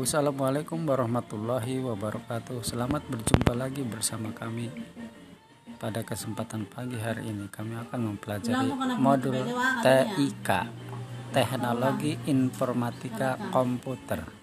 Assalamualaikum 0.00 0.80
warahmatullahi 0.88 1.76
wabarakatuh. 1.84 2.64
Selamat 2.64 3.04
berjumpa 3.04 3.52
lagi 3.52 3.84
bersama 3.84 4.32
kami. 4.32 4.72
Pada 5.76 6.00
kesempatan 6.00 6.64
pagi 6.64 6.96
hari 6.96 7.28
ini, 7.28 7.52
kami 7.52 7.76
akan 7.76 8.16
mempelajari 8.16 8.96
modul 8.96 9.36
TIK, 9.84 10.48
Teknologi 11.36 12.16
Informatika 12.32 13.36
Komputer. 13.52 14.39